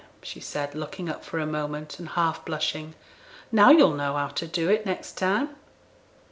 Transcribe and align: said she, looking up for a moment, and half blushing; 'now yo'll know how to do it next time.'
said 0.23 0.71
she, 0.71 0.77
looking 0.79 1.09
up 1.09 1.23
for 1.23 1.37
a 1.37 1.45
moment, 1.45 1.99
and 1.99 2.09
half 2.09 2.43
blushing; 2.43 2.95
'now 3.51 3.69
yo'll 3.69 3.93
know 3.93 4.15
how 4.15 4.29
to 4.29 4.47
do 4.47 4.67
it 4.67 4.83
next 4.83 5.11
time.' 5.15 5.55